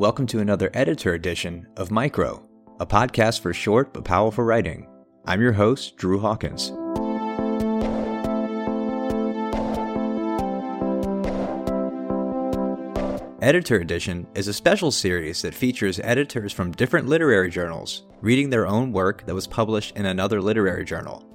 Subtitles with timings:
[0.00, 2.42] Welcome to another editor edition of Micro,
[2.80, 4.88] a podcast for short but powerful writing.
[5.26, 6.70] I'm your host, Drew Hawkins.
[13.42, 18.66] Editor Edition is a special series that features editors from different literary journals reading their
[18.66, 21.26] own work that was published in another literary journal.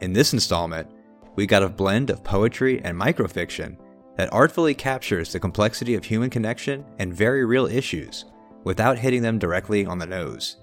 [0.00, 0.88] In this installment,
[1.34, 3.76] we got a blend of poetry and microfiction
[4.18, 8.24] that artfully captures the complexity of human connection and very real issues
[8.64, 10.56] without hitting them directly on the nose.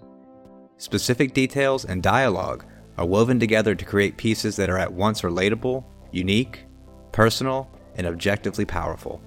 [0.75, 2.65] Specific details and dialogue
[2.97, 6.65] are woven together to create pieces that are at once relatable, unique,
[7.13, 9.21] personal, and objectively powerful.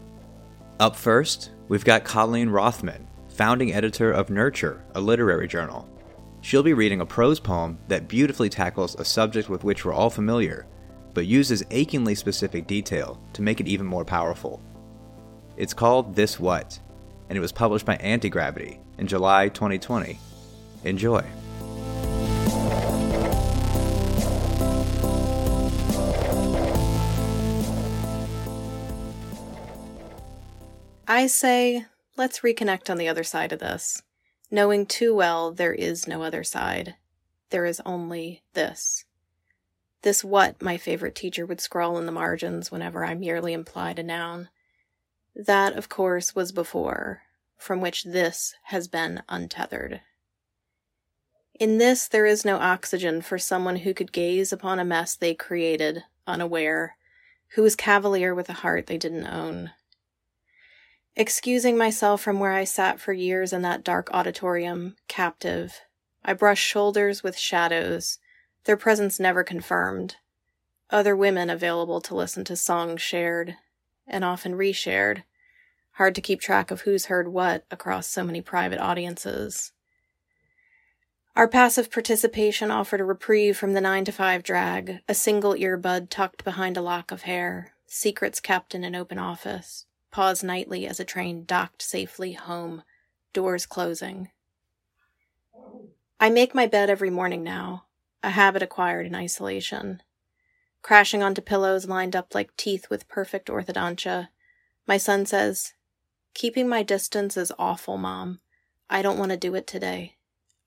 [0.79, 5.89] Up first, we've got Colleen Rothman, founding editor of Nurture, a literary journal.
[6.43, 10.11] She'll be reading a prose poem that beautifully tackles a subject with which we're all
[10.11, 10.67] familiar
[11.19, 14.63] but uses achingly specific detail to make it even more powerful.
[15.57, 16.79] It's called This What,
[17.29, 20.17] and it was published by Antigravity in July 2020.
[20.85, 21.25] Enjoy.
[31.09, 31.85] I say,
[32.17, 34.05] let's reconnect on the other side of this,
[34.53, 36.95] knowing too well there is no other side.
[37.51, 39.05] There is only this.
[40.03, 44.03] This what my favorite teacher would scrawl in the margins whenever I merely implied a
[44.03, 44.49] noun.
[45.35, 47.23] That, of course, was before,
[47.57, 50.01] from which this has been untethered.
[51.59, 55.35] In this, there is no oxygen for someone who could gaze upon a mess they
[55.35, 56.97] created, unaware,
[57.55, 59.73] who was cavalier with a heart they didn't own.
[61.17, 65.81] Excusing myself from where I sat for years in that dark auditorium, captive,
[66.25, 68.21] I brushed shoulders with shadows
[68.69, 70.17] their presence never confirmed.
[70.91, 73.57] Other women available to listen to songs shared,
[74.07, 75.23] and often reshared.
[75.93, 79.73] Hard to keep track of who's heard what across so many private audiences.
[81.35, 86.11] Our passive participation offered a reprieve from the 9 to 5 drag, a single earbud
[86.11, 91.01] tucked behind a lock of hair, secrets kept in an open office, pause nightly as
[91.01, 92.83] a train docked safely home,
[93.33, 94.29] doors closing.
[96.21, 97.85] I make my bed every morning now,
[98.23, 100.03] a habit acquired in isolation.
[100.83, 104.29] Crashing onto pillows lined up like teeth with perfect orthodontia,
[104.87, 105.75] my son says,
[106.35, 108.41] Keeping my distance is awful, Mom.
[108.89, 110.17] I don't want to do it today.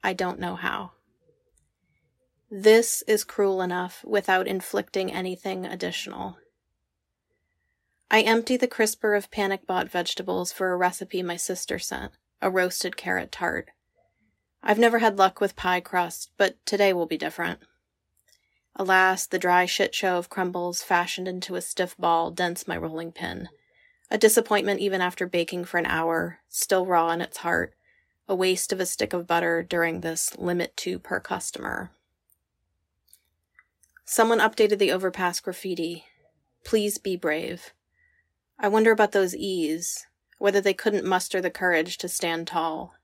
[0.04, 0.92] I don't know how.
[2.50, 6.38] This is cruel enough without inflicting anything additional.
[8.12, 12.12] I empty the crisper of panic bought vegetables for a recipe my sister sent,
[12.42, 13.70] a roasted carrot tart.
[14.64, 17.60] I've never had luck with pie crust, but today will be different.
[18.76, 23.12] Alas, the dry shit show of crumbles fashioned into a stiff ball dents my rolling
[23.12, 23.50] pin.
[24.10, 27.74] A disappointment even after baking for an hour, still raw in its heart,
[28.28, 31.92] a waste of a stick of butter during this limit two per customer.
[34.06, 36.06] Someone updated the overpass graffiti.
[36.64, 37.74] Please be brave.
[38.60, 40.06] I wonder about those E's,
[40.38, 42.96] whether they couldn't muster the courage to stand tall.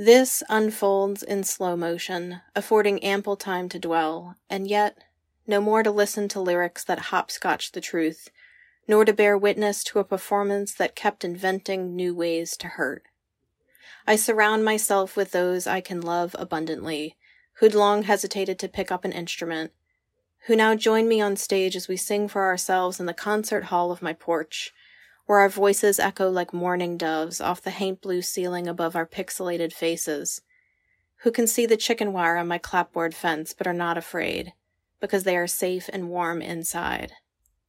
[0.00, 4.98] This unfolds in slow motion, affording ample time to dwell, and yet
[5.44, 8.30] no more to listen to lyrics that hopscotch the truth,
[8.86, 13.06] nor to bear witness to a performance that kept inventing new ways to hurt.
[14.06, 17.16] I surround myself with those I can love abundantly,
[17.54, 19.72] who'd long hesitated to pick up an instrument,
[20.46, 23.90] who now join me on stage as we sing for ourselves in the concert hall
[23.90, 24.72] of my porch,
[25.28, 29.74] where our voices echo like mourning doves off the haint blue ceiling above our pixelated
[29.74, 30.40] faces,
[31.16, 34.54] who can see the chicken wire on my clapboard fence but are not afraid,
[35.02, 37.12] because they are safe and warm inside,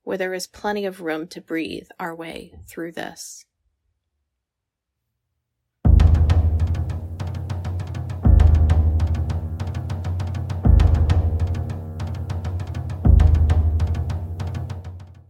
[0.03, 3.44] where there is plenty of room to breathe our way through this.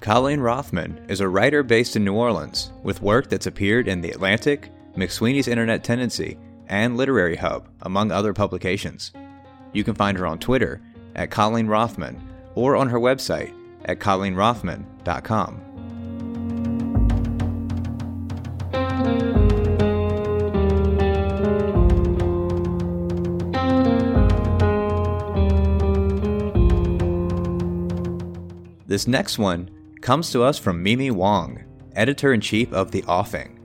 [0.09, 4.09] Colleen Rothman is a writer based in New Orleans with work that's appeared in The
[4.09, 6.35] Atlantic, McSweeney's Internet Tendency,
[6.65, 9.11] and Literary Hub, among other publications.
[9.71, 10.81] You can find her on Twitter
[11.13, 12.19] at Colleen Rothman
[12.56, 13.53] or on her website,
[13.85, 15.61] at colleenrothman.com.
[28.88, 29.69] This next one
[30.01, 31.63] comes to us from Mimi Wong,
[31.96, 33.60] editor in chief of The Offing.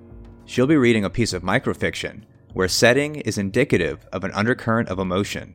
[0.46, 4.98] She'll be reading a piece of microfiction where setting is indicative of an undercurrent of
[4.98, 5.54] emotion,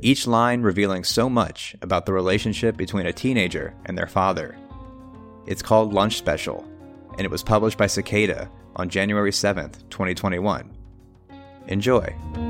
[0.00, 4.56] each line revealing so much about the relationship between a teenager and their father.
[5.46, 6.64] It's called Lunch Special,
[7.16, 10.76] and it was published by Cicada on January 7th, 2021.
[11.68, 12.43] Enjoy.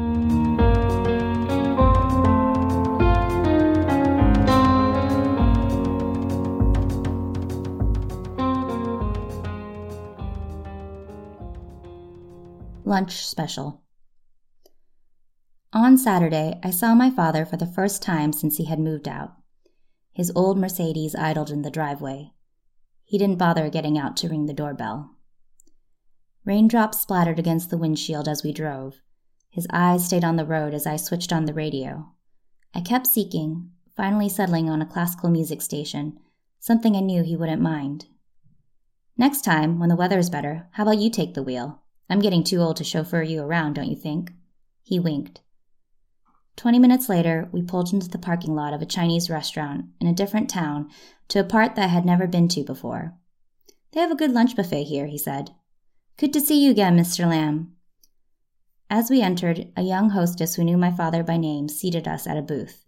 [12.86, 13.80] Lunch Special.
[15.72, 19.36] On Saturday, I saw my father for the first time since he had moved out.
[20.12, 22.32] His old Mercedes idled in the driveway.
[23.02, 25.16] He didn't bother getting out to ring the doorbell.
[26.44, 28.96] Raindrops splattered against the windshield as we drove.
[29.48, 32.12] His eyes stayed on the road as I switched on the radio.
[32.74, 36.18] I kept seeking, finally settling on a classical music station,
[36.60, 38.08] something I knew he wouldn't mind.
[39.16, 41.80] Next time, when the weather is better, how about you take the wheel?
[42.08, 44.32] I'm getting too old to chauffeur you around, don't you think?
[44.82, 45.40] He winked.
[46.56, 50.12] Twenty minutes later, we pulled into the parking lot of a Chinese restaurant in a
[50.12, 50.88] different town
[51.28, 53.14] to a part that I had never been to before.
[53.92, 55.50] They have a good lunch buffet here, he said.
[56.16, 57.26] Good to see you again, Mr.
[57.26, 57.72] Lamb.
[58.88, 62.36] As we entered, a young hostess who knew my father by name seated us at
[62.36, 62.84] a booth.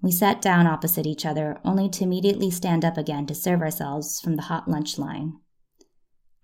[0.00, 4.20] We sat down opposite each other, only to immediately stand up again to serve ourselves
[4.20, 5.34] from the hot lunch line.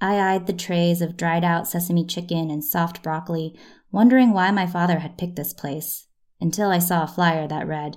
[0.04, 3.58] I eyed the trays of dried out sesame chicken and soft broccoli,
[3.90, 6.08] wondering why my father had picked this place,
[6.38, 7.96] until I saw a flyer that read,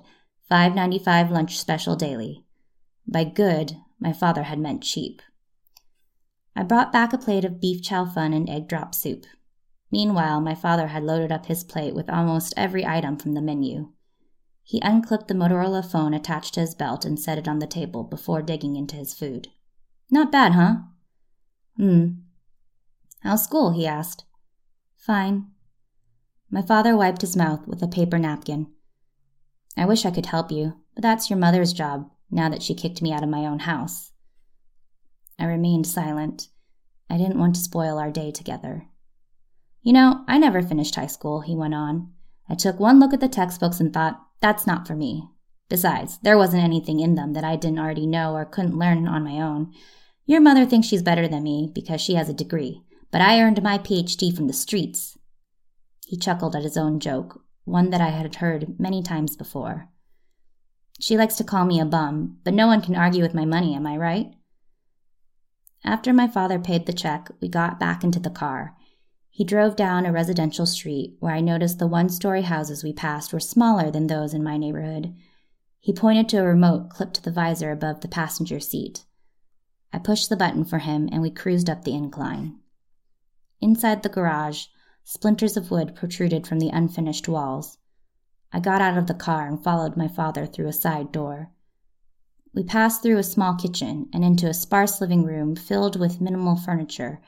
[0.50, 2.46] "5.95 lunch special daily.
[3.06, 5.22] By good, my father had meant cheap.
[6.56, 9.26] I brought back a plate of beef chow fun and egg drop soup.
[9.92, 13.92] Meanwhile, my father had loaded up his plate with almost every item from the menu.
[14.64, 18.06] He unclipped the Motorola phone attached to his belt and set it on the table
[18.06, 19.50] before digging into his food.
[20.10, 20.76] Not bad, huh?
[21.78, 22.08] Hmm.
[23.22, 23.72] How's school?
[23.72, 24.26] he asked.
[24.96, 25.48] Fine.
[26.50, 28.68] My father wiped his mouth with a paper napkin.
[29.76, 33.02] I wish I could help you, but that's your mother's job, now that she kicked
[33.02, 34.12] me out of my own house.
[35.38, 36.48] I remained silent.
[37.10, 38.88] I didn't want to spoil our day together.
[39.82, 42.12] You know, I never finished high school, he went on.
[42.50, 45.28] I took one look at the textbooks and thought, that's not for me.
[45.70, 49.24] Besides, there wasn't anything in them that I didn't already know or couldn't learn on
[49.24, 49.74] my own.
[50.28, 53.64] Your mother thinks she's better than me because she has a degree, but I earned
[53.64, 55.18] my PhD from the streets.
[56.06, 59.88] He chuckled at his own joke, one that I had heard many times before.
[61.00, 63.74] She likes to call me a bum, but no one can argue with my money,
[63.74, 64.34] am I right?
[65.86, 68.76] After my father paid the check, we got back into the car.
[69.30, 73.32] He drove down a residential street where I noticed the one story houses we passed
[73.32, 75.16] were smaller than those in my neighborhood.
[75.80, 79.06] He pointed to a remote clipped to the visor above the passenger seat.
[79.94, 82.60] I pushed the button for him and we cruised up the incline.
[83.62, 84.66] Inside the garage,
[85.04, 87.78] splinters of wood protruded from the unfinished walls.
[88.52, 91.52] I got out of the car and followed my father through a side door.
[92.54, 96.56] We passed through a small kitchen and into a sparse living room filled with minimal
[96.56, 97.22] furniture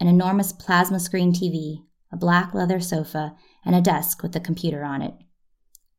[0.00, 4.84] an enormous plasma screen TV, a black leather sofa, and a desk with a computer
[4.84, 5.14] on it.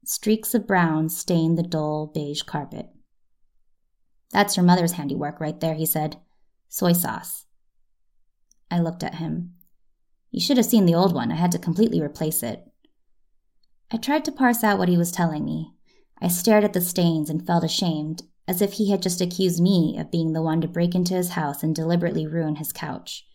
[0.03, 2.89] Streaks of brown stained the dull beige carpet.
[4.31, 6.17] That's your mother's handiwork right there, he said.
[6.67, 7.45] Soy sauce.
[8.69, 9.53] I looked at him.
[10.31, 11.31] You should have seen the old one.
[11.31, 12.65] I had to completely replace it.
[13.91, 15.71] I tried to parse out what he was telling me.
[16.21, 19.97] I stared at the stains and felt ashamed, as if he had just accused me
[19.97, 23.27] of being the one to break into his house and deliberately ruin his couch.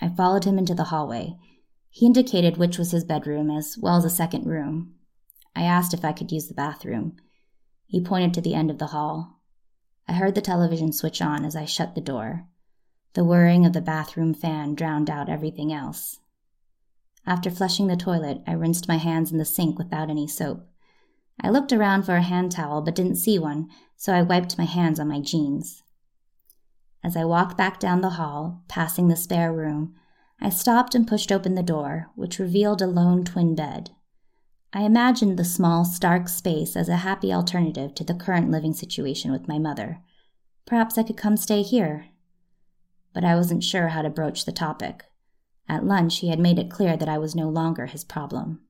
[0.00, 1.36] I followed him into the hallway.
[1.90, 4.94] He indicated which was his bedroom, as well as a second room.
[5.56, 7.16] I asked if I could use the bathroom.
[7.86, 9.33] He pointed to the end of the hall.
[10.06, 12.46] I heard the television switch on as I shut the door.
[13.14, 16.20] The whirring of the bathroom fan drowned out everything else.
[17.26, 20.66] After flushing the toilet, I rinsed my hands in the sink without any soap.
[21.40, 24.64] I looked around for a hand towel but didn't see one, so I wiped my
[24.64, 25.82] hands on my jeans.
[27.02, 29.94] As I walked back down the hall, passing the spare room,
[30.40, 33.90] I stopped and pushed open the door, which revealed a lone twin bed.
[34.76, 39.30] I imagined the small, stark space as a happy alternative to the current living situation
[39.30, 40.00] with my mother.
[40.66, 42.06] Perhaps I could come stay here.
[43.12, 45.04] But I wasn't sure how to broach the topic.
[45.68, 48.62] At lunch, he had made it clear that I was no longer his problem.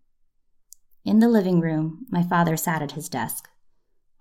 [1.06, 3.48] In the living room, my father sat at his desk.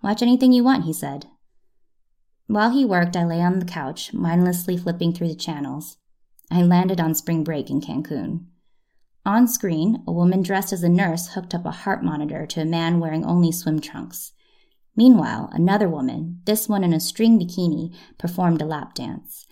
[0.02, 1.26] Watch anything you want, he said.
[2.46, 5.98] While he worked, I lay on the couch, mindlessly flipping through the channels.
[6.50, 8.46] I landed on spring break in Cancun.
[9.26, 12.66] On screen, a woman dressed as a nurse hooked up a heart monitor to a
[12.66, 14.32] man wearing only swim trunks.
[14.96, 19.46] Meanwhile, another woman, this one in a string bikini, performed a lap dance.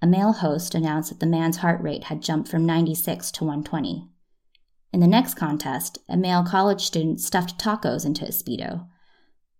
[0.00, 4.08] A male host announced that the man's heart rate had jumped from 96 to 120.
[4.94, 8.86] In the next contest, a male college student stuffed tacos into his Speedo.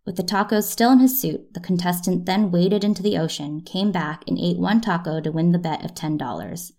[0.07, 3.93] With the tacos still in his suit, the contestant then waded into the ocean, came
[3.93, 6.73] back, and ate one taco to win the bet of $10.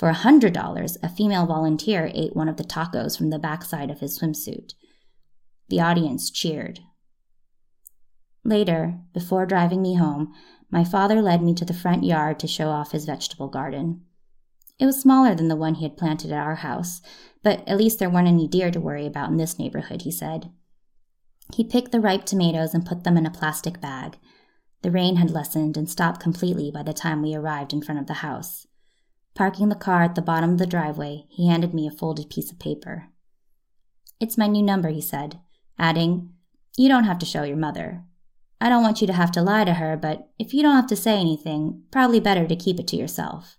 [0.00, 4.00] For a $100, a female volunteer ate one of the tacos from the backside of
[4.00, 4.72] his swimsuit.
[5.68, 6.80] The audience cheered.
[8.42, 10.32] Later, before driving me home,
[10.70, 14.00] my father led me to the front yard to show off his vegetable garden.
[14.78, 17.02] It was smaller than the one he had planted at our house,
[17.42, 20.50] but at least there weren't any deer to worry about in this neighborhood, he said.
[21.52, 24.16] He picked the ripe tomatoes and put them in a plastic bag.
[24.80, 28.06] The rain had lessened and stopped completely by the time we arrived in front of
[28.06, 28.66] the house.
[29.34, 32.50] Parking the car at the bottom of the driveway, he handed me a folded piece
[32.50, 33.08] of paper.
[34.18, 35.40] It's my new number, he said,
[35.78, 36.34] adding,
[36.76, 38.04] You don't have to show your mother.
[38.60, 40.88] I don't want you to have to lie to her, but if you don't have
[40.88, 43.56] to say anything, probably better to keep it to yourself.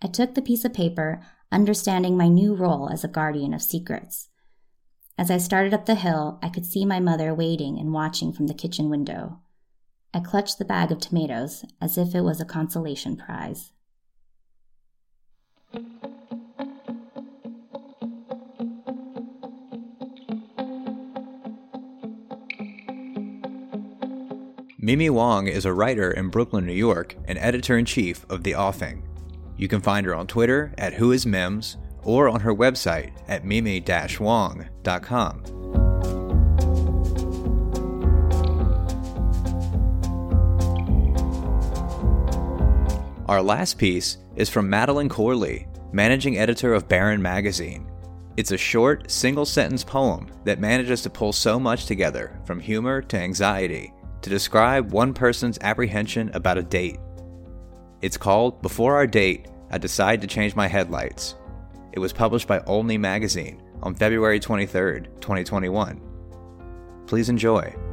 [0.00, 4.30] I took the piece of paper, understanding my new role as a guardian of secrets.
[5.18, 8.46] As I started up the hill, I could see my mother waiting and watching from
[8.46, 9.40] the kitchen window.
[10.14, 13.72] I clutched the bag of tomatoes as if it was a consolation prize.
[24.84, 28.56] Mimi Wong is a writer in Brooklyn, New York, and editor in chief of The
[28.56, 29.04] Offing.
[29.56, 34.68] You can find her on Twitter at WhoIsMims or on her website at mimi-wong.com.
[43.28, 47.90] Our last piece is from Madeleine Corley, managing editor of Barren Magazine.
[48.36, 53.02] It's a short, single sentence poem that manages to pull so much together, from humor
[53.02, 56.98] to anxiety, to describe one person's apprehension about a date.
[58.00, 61.34] It's called Before Our Date, I Decide to Change My Headlights.
[61.92, 66.00] It was published by Olney Magazine on February 23, 2021.
[67.06, 67.91] Please enjoy.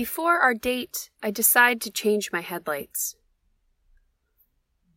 [0.00, 3.16] Before our date, I decide to change my headlights.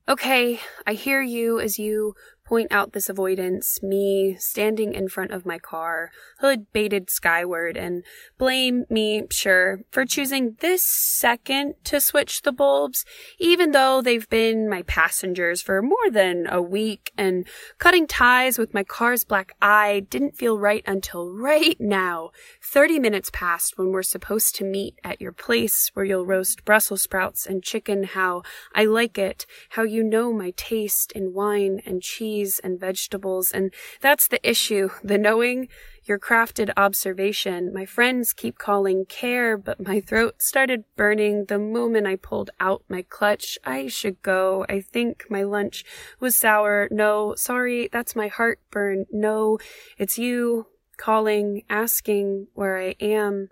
[0.08, 2.16] Okay, I hear you as you
[2.54, 8.04] point out this avoidance, me standing in front of my car, hood baited skyward, and
[8.38, 13.06] blame me, sure, for choosing this second to switch the bulbs,
[13.40, 17.48] even though they've been my passengers for more than a week, and
[17.80, 22.30] cutting ties with my car's black eye didn't feel right until right now.
[22.62, 27.02] Thirty minutes past when we're supposed to meet at your place where you'll roast Brussels
[27.02, 28.44] sprouts and chicken how
[28.76, 33.52] I like it, how you know my taste in wine and cheese and vegetables.
[33.52, 34.90] And that's the issue.
[35.04, 35.68] The knowing
[36.06, 37.72] your crafted observation.
[37.74, 42.84] My friends keep calling care, but my throat started burning the moment I pulled out
[42.90, 43.58] my clutch.
[43.64, 44.66] I should go.
[44.68, 45.86] I think my lunch
[46.20, 46.88] was sour.
[46.92, 49.06] No, sorry, that's my heartburn.
[49.12, 49.60] No,
[49.98, 53.50] it's you calling, asking where I am.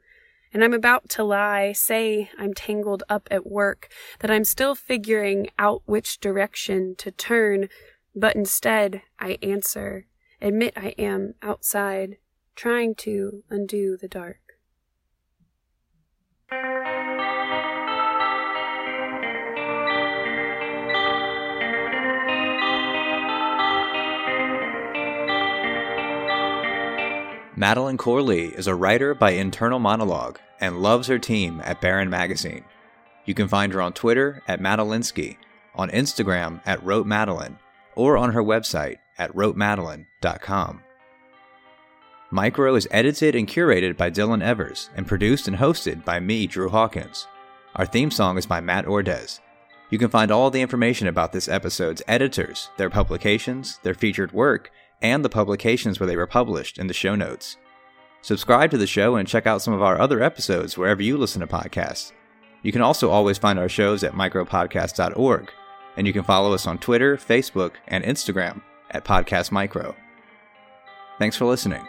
[0.54, 3.88] And I'm about to lie, say I'm tangled up at work,
[4.20, 7.70] that I'm still figuring out which direction to turn,
[8.16, 10.08] but instead, I answer,
[10.42, 12.18] admit I am outside,
[12.56, 14.40] trying to undo the dark.
[27.56, 32.64] Madeleine Corley is a writer by Internal Monologue and loves her team at Barren Magazine.
[33.26, 35.38] You can find her on Twitter at Madelinsky,
[35.76, 37.60] on Instagram at Wrote Madeline,
[38.02, 40.82] or on her website at wrotemadeline.com.
[42.32, 46.70] Micro is edited and curated by Dylan Evers and produced and hosted by me, Drew
[46.70, 47.28] Hawkins.
[47.76, 49.40] Our theme song is by Matt Ordez.
[49.92, 54.72] You can find all the information about this episode's editors, their publications, their featured work,
[55.02, 57.58] and the publications where they were published in the show notes.
[58.22, 61.42] Subscribe to the show and check out some of our other episodes wherever you listen
[61.42, 62.14] to podcasts.
[62.64, 65.52] You can also always find our shows at micropodcast.org
[66.02, 69.96] and you can follow us on Twitter, Facebook, and Instagram at Podcast Micro.
[71.20, 71.88] Thanks for listening.